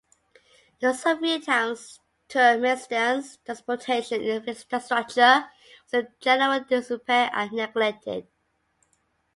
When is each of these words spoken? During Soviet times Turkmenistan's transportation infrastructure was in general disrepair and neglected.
During 0.79 0.95
Soviet 0.95 1.43
times 1.43 1.99
Turkmenistan's 2.27 3.37
transportation 3.45 4.19
infrastructure 4.23 5.45
was 5.85 5.93
in 5.93 6.07
general 6.19 6.59
disrepair 6.63 7.29
and 7.31 7.51
neglected. 7.51 8.25